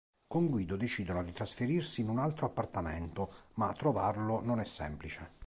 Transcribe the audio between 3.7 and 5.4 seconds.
trovarlo non è semplice.